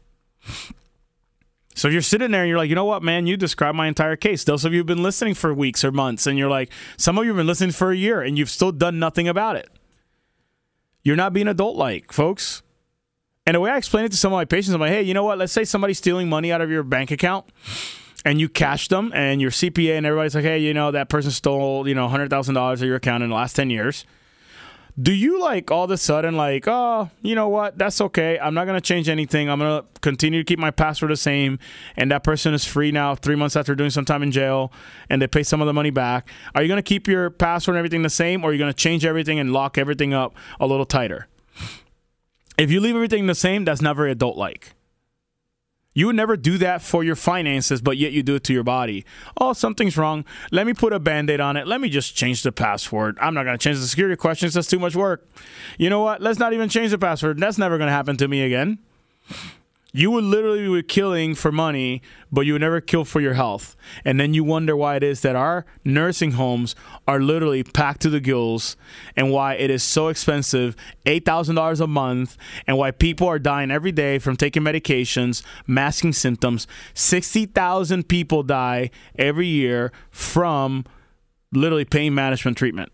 [1.75, 4.17] So you're sitting there and you're like, you know what, man, you described my entire
[4.17, 4.43] case.
[4.43, 7.23] Those of you who've been listening for weeks or months, and you're like, some of
[7.23, 9.69] you have been listening for a year and you've still done nothing about it.
[11.03, 12.63] You're not being adult like, folks.
[13.49, 15.15] And the way I explain it to some of my patients, I'm like, hey, you
[15.15, 15.39] know what?
[15.39, 17.47] Let's say somebody's stealing money out of your bank account
[18.23, 21.31] and you catch them and your CPA and everybody's like, hey, you know, that person
[21.31, 24.05] stole, you know, $100,000 of your account in the last 10 years.
[25.01, 27.75] do you like all of a sudden like oh you know what?
[27.75, 28.37] That's okay.
[28.37, 29.49] I'm not going to change anything.
[29.49, 31.57] I'm going to continue to keep my password the same
[31.97, 34.71] and that person is free now three months after doing some time in jail
[35.09, 36.29] and they pay some of the money back.
[36.53, 38.71] Are you going to keep your password and everything the same or are you going
[38.71, 41.25] to change everything and lock everything up a little tighter
[42.59, 44.73] if you leave everything the same that's not very adult like
[45.93, 48.63] you would never do that for your finances, but yet you do it to your
[48.63, 49.05] body.
[49.37, 50.23] Oh, something's wrong.
[50.51, 51.67] Let me put a band aid on it.
[51.67, 53.17] Let me just change the password.
[53.19, 54.53] I'm not going to change the security questions.
[54.53, 55.27] That's too much work.
[55.77, 56.21] You know what?
[56.21, 57.39] Let's not even change the password.
[57.39, 58.79] That's never going to happen to me again.
[59.91, 63.75] You would literally be killing for money, but you would never kill for your health.
[64.05, 66.75] And then you wonder why it is that our nursing homes
[67.07, 68.77] are literally packed to the gills
[69.15, 70.75] and why it is so expensive
[71.07, 76.67] $8,000 a month and why people are dying every day from taking medications, masking symptoms.
[76.93, 80.85] 60,000 people die every year from
[81.51, 82.91] literally pain management treatment.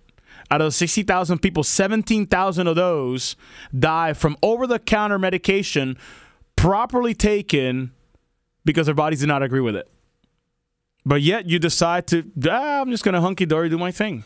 [0.50, 3.36] Out of the 60,000 people, 17,000 of those
[3.78, 5.98] die from over the counter medication
[6.66, 7.92] properly taken
[8.64, 9.88] because their bodies did not agree with it.
[11.06, 14.24] But yet you decide to, ah, I'm just going to hunky dory do my thing.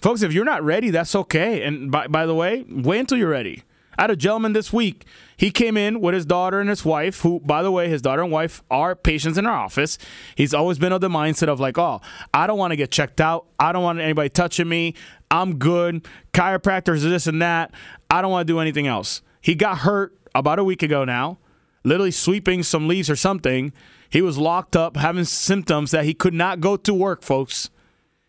[0.00, 1.64] Folks, if you're not ready, that's okay.
[1.64, 3.64] And by, by the way, wait until you're ready.
[3.98, 5.04] I had a gentleman this week.
[5.36, 8.22] He came in with his daughter and his wife, who, by the way, his daughter
[8.22, 9.98] and wife are patients in our office.
[10.36, 12.00] He's always been of the mindset of like, oh,
[12.32, 13.46] I don't want to get checked out.
[13.58, 14.94] I don't want anybody touching me.
[15.28, 16.06] I'm good.
[16.32, 17.72] Chiropractors, this and that.
[18.08, 19.22] I don't want to do anything else.
[19.42, 21.38] He got hurt about a week ago now,
[21.84, 23.72] literally sweeping some leaves or something.
[24.08, 27.68] He was locked up having symptoms that he could not go to work, folks.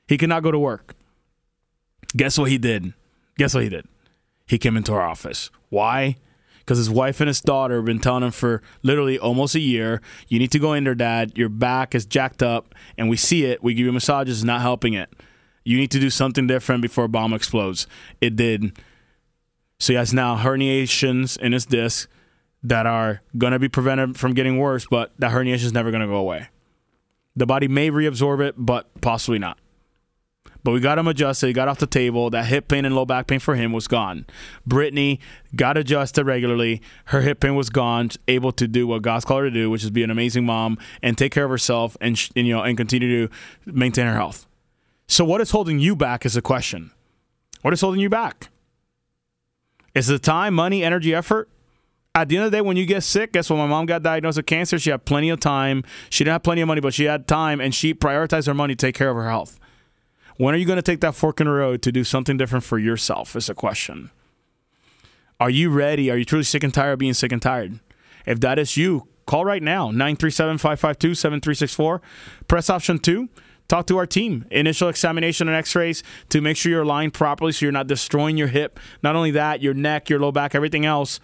[0.08, 0.95] He could not go to work.
[2.17, 2.93] Guess what he did?
[3.38, 3.88] Guess what he did?
[4.45, 5.49] He came into our office.
[5.69, 6.17] Why?
[6.60, 10.02] Because his wife and his daughter have been telling him for literally almost a year,
[10.28, 11.38] you need to go in there, dad.
[11.38, 13.63] Your back is jacked up, and we see it.
[13.63, 15.10] We give you massages, not helping it.
[15.65, 17.88] You need to do something different before a bomb explodes.
[18.21, 18.78] It did.
[19.84, 22.10] So he has now herniations in his disc
[22.63, 26.00] that are going to be prevented from getting worse, but that herniation is never going
[26.00, 26.48] to go away.
[27.36, 29.58] The body may reabsorb it, but possibly not.
[30.63, 31.48] But we got him adjusted.
[31.48, 32.30] He got off the table.
[32.30, 34.26] That hip pain and low back pain for him was gone.
[34.65, 35.19] Brittany
[35.54, 36.82] got adjusted regularly.
[37.08, 39.84] Her hip pain was gone, able to do what God's called her to do, which
[39.84, 42.78] is be an amazing mom and take care of herself and, and you know and
[42.78, 43.34] continue to
[43.65, 44.48] maintain her health.
[45.08, 46.91] So what is holding you back is the question.
[47.63, 48.48] What is holding you back?
[49.93, 51.49] Is the time, money, energy, effort?
[52.15, 53.58] At the end of the day, when you get sick, guess what?
[53.58, 54.77] My mom got diagnosed with cancer.
[54.77, 55.84] She had plenty of time.
[56.10, 58.75] She didn't have plenty of money, but she had time and she prioritized her money
[58.75, 59.60] to take care of her health.
[60.38, 62.63] When are you going to take that fork in the road to do something different
[62.63, 63.36] for yourself?
[63.36, 64.12] Is a question.
[65.39, 66.10] Are you ready?
[66.10, 67.79] Are you truly sick and tired of being sick and tired?
[68.25, 72.01] If that is you, call right now 937 552 7364.
[72.47, 73.29] Press option two
[73.67, 74.45] Talk to our team.
[74.52, 78.38] Initial examination and x rays to make sure you're aligned properly so you're not destroying
[78.38, 78.80] your hip.
[79.02, 81.19] Not only that, your neck, your low back, everything else.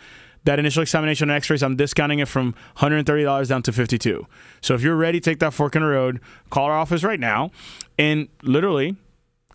[0.46, 4.26] That initial examination and x rays, I'm discounting it from $130 down to 52
[4.62, 7.52] So if you're ready take that fork in the road, call our office right now
[7.98, 8.96] and literally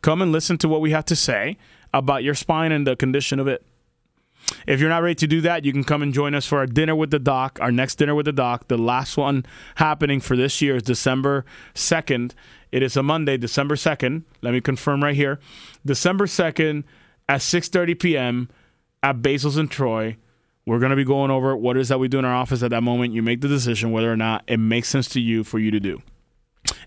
[0.03, 1.57] come and listen to what we have to say
[1.94, 3.64] about your spine and the condition of it.
[4.66, 6.66] If you're not ready to do that, you can come and join us for our
[6.66, 8.68] dinner with the doc, our next dinner with the doc.
[8.68, 11.44] The last one happening for this year is December
[11.75, 12.33] 2nd.
[12.75, 14.25] It is a Monday, December 2nd.
[14.43, 15.39] Let me confirm right here.
[15.87, 16.83] December 2nd
[17.29, 18.49] at 6:30 p.m.
[19.01, 20.17] at Basil's in Troy.
[20.67, 22.65] We're going to be going over what it is that we do in our office
[22.65, 23.15] at that moment.
[23.15, 25.79] You make the decision whether or not it makes sense to you for you to
[25.79, 26.03] do.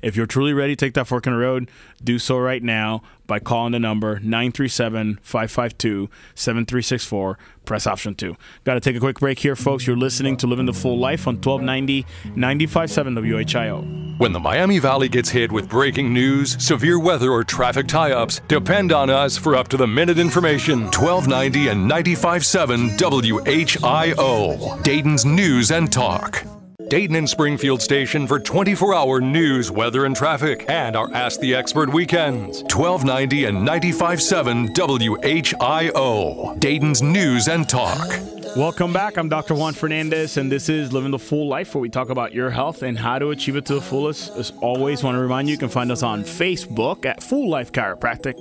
[0.02, 1.70] If you're truly ready to take that fork in the road,
[2.04, 7.38] do so right now by calling the number 937 552 7364.
[7.66, 8.38] Press option two.
[8.64, 9.86] Got to take a quick break here, folks.
[9.86, 14.18] You're listening to Living the Full Life on 1290 957 WHIO.
[14.20, 18.40] When the Miami Valley gets hit with breaking news, severe weather, or traffic tie ups,
[18.48, 20.84] depend on us for up to the minute information.
[20.84, 24.82] 1290 and 957 WHIO.
[24.84, 26.57] Dayton's News and Talk.
[26.90, 31.56] Dayton and Springfield station for 24 hour news, weather, and traffic, and our Ask the
[31.56, 32.62] Expert weekends.
[32.66, 36.60] 1290 and 95.7 WHIO.
[36.60, 38.08] Dayton's News and Talk.
[38.56, 39.18] Welcome back.
[39.18, 39.56] I'm Dr.
[39.56, 42.84] Juan Fernandez, and this is Living the Full Life, where we talk about your health
[42.84, 44.38] and how to achieve it to the fullest.
[44.38, 47.72] As always, want to remind you, you can find us on Facebook at Full Life
[47.72, 48.40] Chiropractic.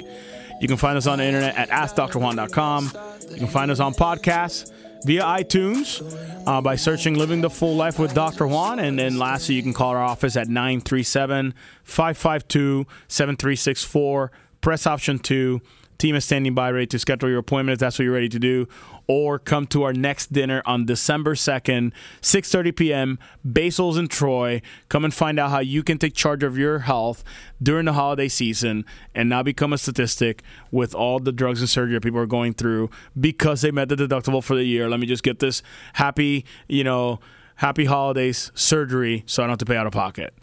[0.60, 2.92] You can find us on the internet at AskDrJuan.com.
[3.30, 4.72] You can find us on podcasts
[5.06, 6.02] via iTunes
[6.46, 8.46] uh, by searching Living the Full Life with Dr.
[8.46, 8.80] Juan.
[8.80, 14.32] And then lastly, you can call our office at 937 552 7364.
[14.60, 15.60] Press option two
[15.98, 18.38] Team is standing by ready to schedule your appointment if that's what you're ready to
[18.38, 18.68] do.
[19.08, 21.92] Or come to our next dinner on December 2nd,
[22.22, 24.60] 6.30 p.m., Basil's in Troy.
[24.88, 27.22] Come and find out how you can take charge of your health
[27.62, 28.84] during the holiday season
[29.14, 30.42] and not become a statistic
[30.72, 34.42] with all the drugs and surgery people are going through because they met the deductible
[34.42, 34.88] for the year.
[34.88, 37.20] Let me just get this happy, you know,
[37.56, 40.34] happy holidays surgery so I don't have to pay out of pocket.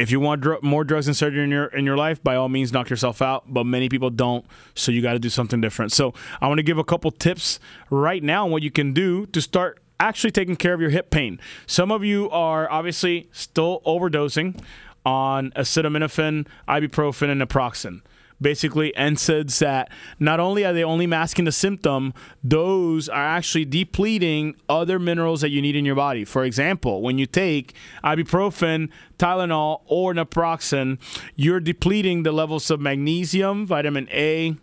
[0.00, 2.48] If you want dr- more drugs and surgery in your in your life, by all
[2.48, 3.44] means, knock yourself out.
[3.52, 5.92] But many people don't, so you got to do something different.
[5.92, 9.26] So I want to give a couple tips right now on what you can do
[9.26, 11.38] to start actually taking care of your hip pain.
[11.66, 14.58] Some of you are obviously still overdosing
[15.04, 18.00] on acetaminophen, ibuprofen, and naproxen
[18.40, 24.54] basically NSAIDs that not only are they only masking the symptom, those are actually depleting
[24.68, 26.24] other minerals that you need in your body.
[26.24, 28.88] For example, when you take ibuprofen,
[29.18, 30.98] Tylenol, or naproxen,
[31.36, 34.56] you're depleting the levels of magnesium, vitamin A,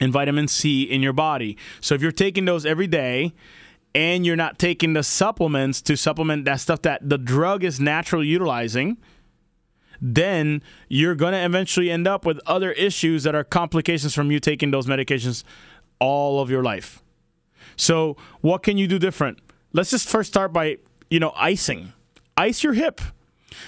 [0.00, 1.56] and vitamin C in your body.
[1.80, 3.32] So if you're taking those every day,
[3.94, 8.26] and you're not taking the supplements to supplement that stuff that the drug is naturally
[8.26, 8.96] utilizing,
[10.00, 14.40] then you're going to eventually end up with other issues that are complications from you
[14.40, 15.44] taking those medications
[15.98, 17.02] all of your life.
[17.76, 19.38] So, what can you do different?
[19.72, 20.78] Let's just first start by,
[21.10, 21.92] you know, icing.
[22.36, 23.00] Ice your hip.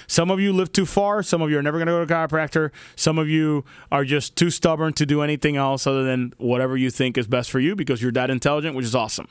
[0.05, 1.23] Some of you live too far.
[1.23, 2.71] Some of you are never going to go to a chiropractor.
[2.95, 6.89] Some of you are just too stubborn to do anything else other than whatever you
[6.89, 9.27] think is best for you because you're that intelligent, which is awesome.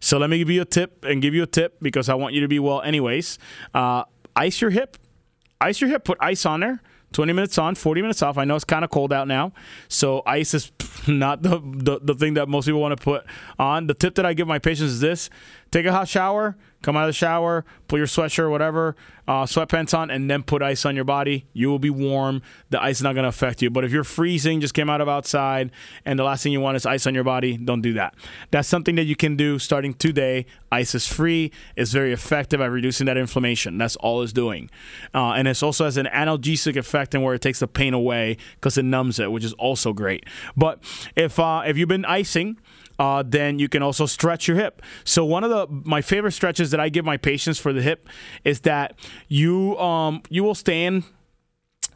[0.00, 2.34] So let me give you a tip and give you a tip because I want
[2.34, 3.38] you to be well, anyways.
[3.72, 4.04] Uh,
[4.36, 4.98] ice your hip
[5.64, 6.80] ice your hip, put ice on there.
[7.12, 8.36] 20 minutes on, 40 minutes off.
[8.36, 9.52] I know it's kind of cold out now,
[9.88, 10.72] so ice is
[11.08, 13.24] not the, the, the thing that most people want to put
[13.58, 13.86] on.
[13.86, 15.30] The tip that I give my patients is this
[15.74, 18.94] take a hot shower, come out of the shower, put your sweatshirt, whatever,
[19.26, 21.46] uh, sweatpants on, and then put ice on your body.
[21.52, 22.42] You will be warm.
[22.70, 23.70] The ice is not going to affect you.
[23.70, 25.72] But if you're freezing, just came out of outside,
[26.04, 28.14] and the last thing you want is ice on your body, don't do that.
[28.52, 30.46] That's something that you can do starting today.
[30.70, 31.50] Ice is free.
[31.74, 33.76] It's very effective at reducing that inflammation.
[33.76, 34.70] That's all it's doing.
[35.12, 38.36] Uh, and it also has an analgesic effect in where it takes the pain away
[38.56, 40.24] because it numbs it, which is also great.
[40.56, 40.78] But
[41.16, 42.58] if uh, if you've been icing,
[42.98, 44.82] uh, then you can also stretch your hip.
[45.04, 48.08] So one of the my favorite stretches that I give my patients for the hip
[48.44, 48.94] is that
[49.28, 51.04] you um, you will stand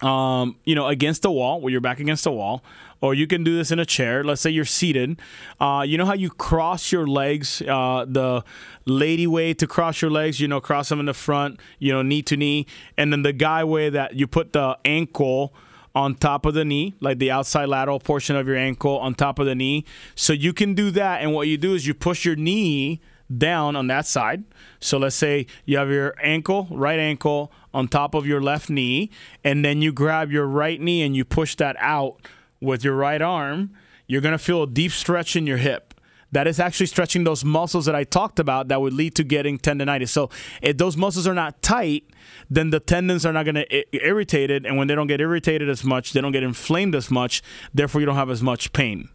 [0.03, 2.63] um, you know against the wall where you're back against the wall
[3.01, 5.21] or you can do this in a chair let's say you're seated
[5.61, 8.45] uh, you know how you cross your legs uh, the
[8.85, 12.03] lady way to cross your legs you know cross them in the front you know
[12.03, 15.53] knee to knee and then the guy way that you put the ankle
[15.99, 19.41] on top of the knee, like the outside lateral portion of your ankle on top
[19.41, 19.85] of the knee.
[20.15, 21.23] So you can do that.
[21.23, 23.01] And what you do is you push your knee
[23.37, 24.45] down on that side.
[24.79, 29.11] So let's say you have your ankle, right ankle on top of your left knee,
[29.43, 32.21] and then you grab your right knee and you push that out
[32.61, 33.73] with your right arm.
[34.07, 35.88] You're going to feel a deep stretch in your hip
[36.33, 39.59] that is actually stretching those muscles that I talked about that would lead to getting
[39.59, 40.09] tendonitis.
[40.11, 42.05] So if those muscles are not tight,
[42.51, 45.69] then the tendons are not going to irritate it, and when they don't get irritated
[45.69, 47.43] as much, they don't get inflamed as much.
[47.73, 49.09] Therefore, you don't have as much pain.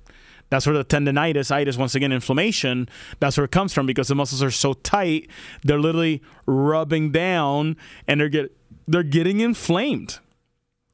[0.49, 2.88] That's where the tendonitis, itis, once again, inflammation,
[3.20, 5.30] that's where it comes from because the muscles are so tight,
[5.64, 7.76] they're literally rubbing down
[8.07, 8.55] and they're get
[8.88, 10.20] they're getting inflamed.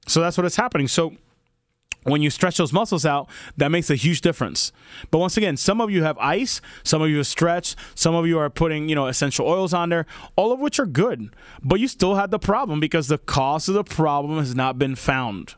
[0.08, 0.88] So that's what is happening.
[0.88, 1.16] So
[2.04, 4.72] when you stretch those muscles out, that makes a huge difference.
[5.12, 8.26] But once again, some of you have ice, some of you have stretched, some of
[8.26, 11.36] you are putting, you know, essential oils on there, all of which are good.
[11.64, 14.96] But you still had the problem because the cause of the problem has not been
[14.96, 15.56] found.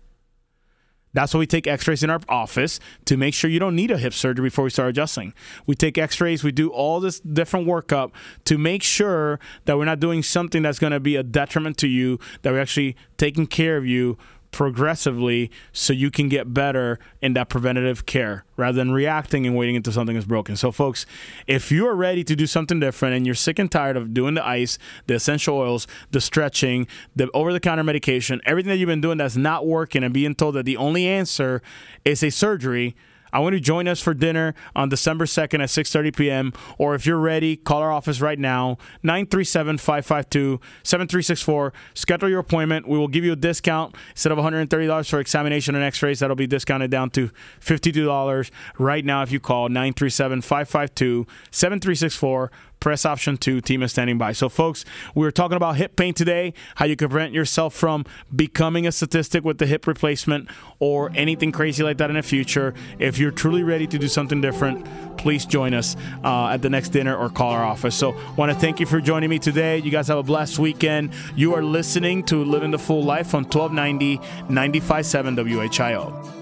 [1.13, 3.91] That's why we take x rays in our office to make sure you don't need
[3.91, 5.33] a hip surgery before we start adjusting.
[5.65, 8.11] We take x rays, we do all this different workup
[8.45, 11.87] to make sure that we're not doing something that's going to be a detriment to
[11.87, 14.17] you, that we're actually taking care of you
[14.51, 19.75] progressively so you can get better in that preventative care rather than reacting and waiting
[19.75, 20.55] until something is broken.
[20.55, 21.05] So, folks,
[21.47, 24.35] if you are ready to do something different and you're sick and tired of doing
[24.35, 24.77] the ice,
[25.07, 29.17] the essential oils, the stretching, the over the counter medication, everything that you've been doing
[29.17, 31.61] that's not working, and being told that the only answer
[32.05, 32.95] is a surgery,
[33.33, 36.53] I want you to join us for dinner on December 2nd at 6:30 p.m.
[36.77, 41.71] Or if you're ready, call our office right now, 937-552-7364.
[41.93, 42.87] Schedule your appointment.
[42.87, 43.95] We will give you a discount.
[44.11, 47.29] Instead of $130 for examination and x-rays, that'll be discounted down to
[47.59, 52.49] $52 right now if you call 937-552-7364
[52.81, 54.33] press option two, team is standing by.
[54.33, 54.83] So, folks,
[55.15, 58.03] we were talking about hip pain today, how you can prevent yourself from
[58.35, 62.73] becoming a statistic with the hip replacement or anything crazy like that in the future.
[62.99, 64.85] If you're truly ready to do something different,
[65.17, 67.95] please join us uh, at the next dinner or call our office.
[67.95, 69.77] So, want to thank you for joining me today.
[69.77, 71.13] You guys have a blessed weekend.
[71.35, 74.17] You are listening to Living the Full Life on 1290
[74.49, 76.41] 957 WHIO.